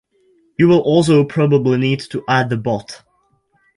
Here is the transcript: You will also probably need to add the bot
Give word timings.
You 0.57 0.67
will 0.67 0.79
also 0.79 1.23
probably 1.23 1.77
need 1.77 1.99
to 2.09 2.23
add 2.27 2.49
the 2.49 2.57
bot 2.57 3.03